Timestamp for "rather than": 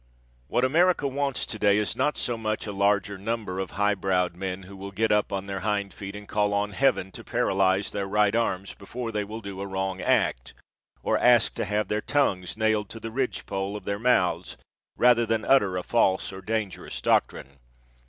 14.97-15.45